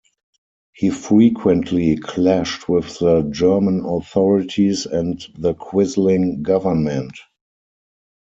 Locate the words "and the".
4.87-5.53